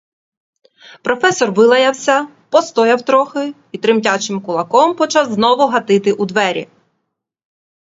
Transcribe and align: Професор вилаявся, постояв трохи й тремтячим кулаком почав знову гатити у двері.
Професор 1.03 1.51
вилаявся, 1.51 2.27
постояв 2.49 3.01
трохи 3.01 3.53
й 3.71 3.77
тремтячим 3.77 4.41
кулаком 4.41 4.95
почав 4.95 5.31
знову 5.33 5.67
гатити 5.67 6.13
у 6.13 6.25
двері. 6.25 6.67